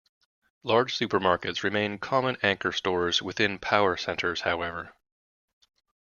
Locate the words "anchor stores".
2.41-3.21